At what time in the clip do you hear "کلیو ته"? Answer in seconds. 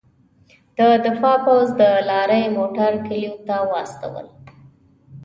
3.07-3.55